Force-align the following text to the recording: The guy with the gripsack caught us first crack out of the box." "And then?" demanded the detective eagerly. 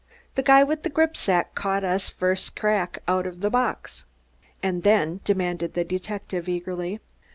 The 0.33 0.41
guy 0.41 0.63
with 0.63 0.81
the 0.81 0.89
gripsack 0.89 1.53
caught 1.53 1.83
us 1.83 2.09
first 2.09 2.55
crack 2.55 3.03
out 3.07 3.27
of 3.27 3.41
the 3.41 3.51
box." 3.51 4.03
"And 4.63 4.81
then?" 4.81 5.19
demanded 5.23 5.75
the 5.75 5.83
detective 5.83 6.49
eagerly. 6.49 6.99